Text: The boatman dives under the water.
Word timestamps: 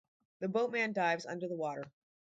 The 0.39 0.47
boatman 0.47 0.93
dives 0.93 1.27
under 1.27 1.47
the 1.47 1.53
water. 1.55 1.91